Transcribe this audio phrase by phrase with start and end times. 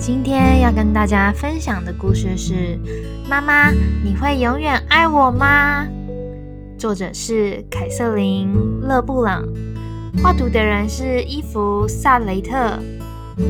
[0.00, 2.54] 今天要跟大家分享的故事是
[3.28, 3.70] 《妈妈，
[4.02, 5.84] 你会永远爱我吗》。
[6.78, 8.48] 作者是凯瑟琳·
[8.86, 9.44] 勒布朗，
[10.22, 12.78] 画图的人是伊芙·萨雷特，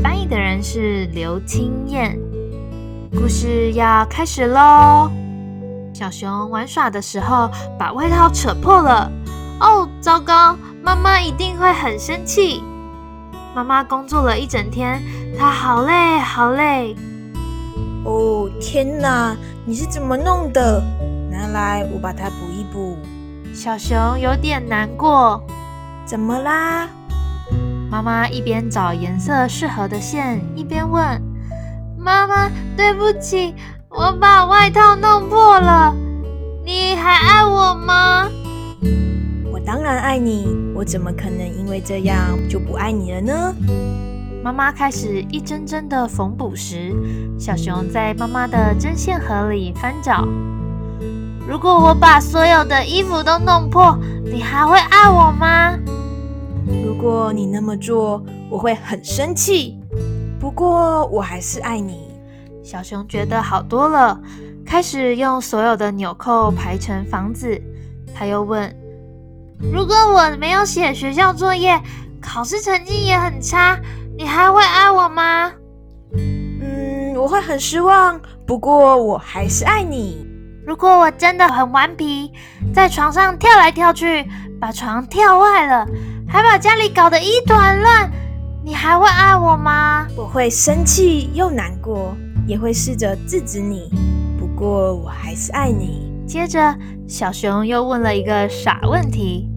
[0.02, 2.18] 翻译的人是刘清燕。
[3.12, 5.08] 故事要开始喽！
[5.94, 7.48] 小熊玩耍的时候
[7.78, 9.08] 把外套扯破了，
[9.60, 10.56] 哦，糟糕！
[10.82, 12.60] 妈妈一定会很生气。
[13.54, 15.02] 妈妈工作了一整天，
[15.38, 16.96] 她好累好累。
[18.04, 19.36] 哦，天哪！
[19.64, 20.82] 你是怎么弄的？
[21.30, 22.96] 拿来，我把它补一补。
[23.52, 25.42] 小熊有点难过。
[26.06, 26.88] 怎么啦？
[27.90, 31.02] 妈妈一边找颜色适合的线，一边问
[31.98, 33.54] ：“妈妈，对不起，
[33.88, 35.94] 我把外套弄破了。
[36.64, 38.28] 你还爱我吗？”
[39.72, 43.54] 当然爱你，我怎么可能因为这样就不爱你了呢？
[44.42, 46.92] 妈妈开始一针针的缝补时，
[47.38, 50.26] 小熊在妈妈的针线盒里翻找。
[51.46, 55.78] 如果我把所有的衣服都弄破，你还会爱我吗？
[56.84, 59.78] 如果你那么做，我会很生气。
[60.40, 62.10] 不过我还是爱你。
[62.60, 64.20] 小熊觉得好多了，
[64.66, 67.56] 开始用所有的纽扣排成房子。
[68.12, 68.79] 他又问。
[69.60, 71.78] 如果我没有写学校作业，
[72.20, 73.78] 考试成绩也很差，
[74.16, 75.52] 你还会爱我吗？
[76.14, 80.26] 嗯，我会很失望，不过我还是爱你。
[80.66, 82.32] 如果我真的很顽皮，
[82.72, 84.26] 在床上跳来跳去，
[84.60, 85.86] 把床跳坏了，
[86.26, 88.10] 还把家里搞得一团乱，
[88.64, 90.06] 你还会爱我吗？
[90.16, 92.16] 我会生气又难过，
[92.46, 93.90] 也会试着制止你，
[94.38, 96.09] 不过我还是爱你。
[96.30, 96.72] 接着，
[97.08, 99.48] 小熊又问了一个傻问题。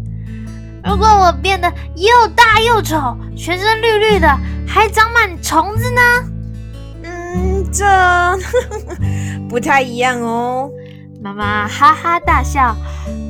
[0.83, 4.27] 如果我变得又大又丑，全身绿绿的，
[4.67, 6.01] 还长满虫子呢？
[7.03, 7.85] 嗯，这
[9.47, 10.67] 不太一样哦。
[11.21, 12.75] 妈妈哈哈大笑。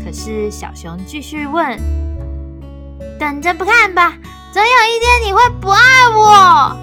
[0.05, 1.77] 可是小熊继续问
[3.19, 4.17] ：“等着不看吧，
[4.53, 5.79] 总有一天你会不爱
[6.15, 6.77] 我。”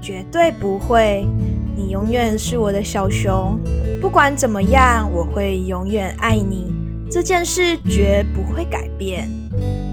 [0.00, 1.26] 绝对不会，
[1.74, 3.58] 你永远是我的小熊。
[4.00, 6.72] 不管怎么样，我会永远爱你。
[7.10, 9.28] 这件事绝不会改变。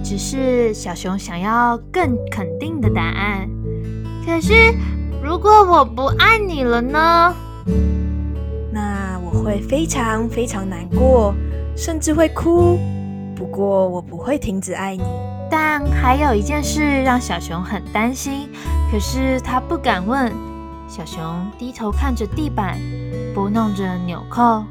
[0.03, 3.49] 只是小熊想要更肯定的答案。
[4.25, 4.53] 可是，
[5.23, 7.33] 如果我不爱你了呢？
[8.71, 11.33] 那我会非常非常难过，
[11.75, 12.77] 甚至会哭。
[13.35, 15.03] 不过，我不会停止爱你。
[15.49, 18.49] 但还有一件事让小熊很担心，
[18.91, 20.31] 可是他不敢问。
[20.87, 22.77] 小熊低头看着地板，
[23.35, 24.63] 拨弄着纽扣，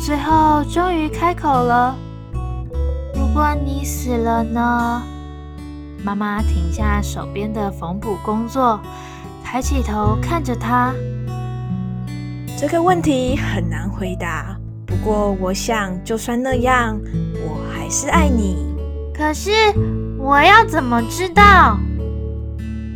[0.00, 1.96] 最后终于开口了。
[3.14, 5.00] 如果你死了呢？
[6.02, 8.80] 妈妈停下手边的缝补工作，
[9.44, 10.92] 抬起头看着他。
[12.58, 14.56] 这个问题很难回答。
[14.84, 16.98] 不过，我想，就算那样，
[17.46, 18.56] 我还是爱你。
[19.14, 19.52] 可是，
[20.18, 21.78] 我要怎么知道？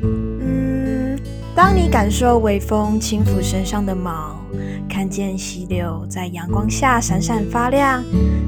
[0.02, 1.16] 嗯，
[1.54, 4.40] 当你感受微风轻抚身上的毛，
[4.94, 8.00] 看见溪流在阳光下闪闪发亮，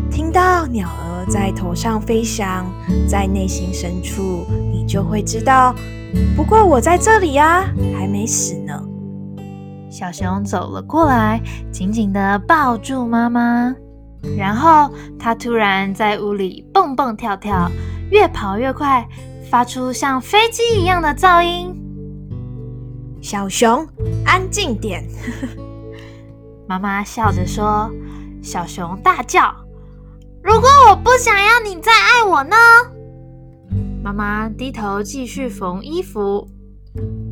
[0.09, 1.27] 听到鸟儿。
[1.29, 2.73] 在头上飞翔，
[3.09, 5.75] 在内心深处，你就会知道。
[6.37, 7.65] 不过我在这里呀，
[7.99, 8.81] 还没死呢。
[9.91, 11.43] 小熊走了过来，
[11.73, 13.75] 紧紧地抱住妈妈，
[14.39, 17.69] 然后它突然在屋里蹦蹦跳跳，
[18.12, 19.05] 越跑越快，
[19.51, 21.75] 发出像飞机一样的噪音。
[23.21, 23.85] 小熊，
[24.25, 25.05] 安静点！
[26.66, 27.91] 妈妈笑着说。
[28.43, 29.53] 小熊大叫。
[30.41, 32.54] 如果我不想要你再爱我呢？
[34.04, 36.47] 妈妈低头继续缝衣服。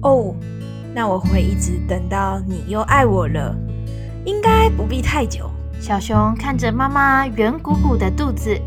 [0.02, 0.34] 哦，
[0.92, 3.54] 那我会一直等到你又爱我了，
[4.24, 5.48] 应该不必太久。
[5.80, 8.60] 小熊看着妈妈圆鼓鼓的肚子，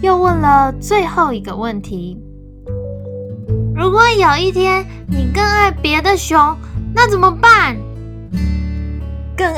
[0.00, 2.18] 又问了最后一个问题：
[3.76, 6.56] 如果有一天你更爱别的熊，
[6.92, 7.76] 那怎么办？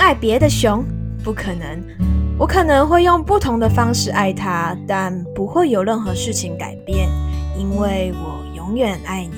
[0.04, 0.84] 爱别的熊？
[1.24, 1.82] 不可能。
[2.38, 7.08] 我可能会用不同的方式爱它，但不会有任何事情改变，
[7.56, 9.32] 因为我永远爱你。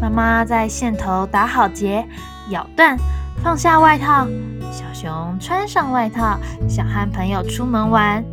[0.00, 2.04] 妈妈在线头打好结，
[2.50, 2.98] 咬断，
[3.44, 4.26] 放下外套。
[4.72, 6.36] 小熊穿上外套，
[6.68, 8.24] 想和朋友出门玩。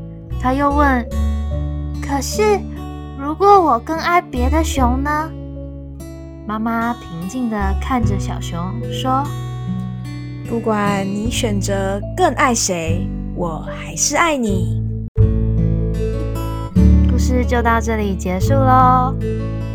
[0.41, 1.07] 他又问
[2.01, 2.59] ：“可是，
[3.15, 5.29] 如果我更爱别的熊呢？”
[6.47, 8.57] 妈妈平静地看着小熊
[8.91, 9.23] 说
[10.49, 13.07] ：“不管你选择更爱谁。”
[13.37, 14.83] 我还是爱你。
[17.09, 19.15] 故事就到这里结束喽。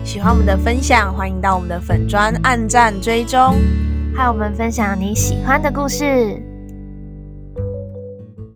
[0.05, 3.55] 喜欢我们的分享，欢迎到我们的粉砖按赞追踪。
[4.15, 6.54] 和我们分享你喜欢的故事。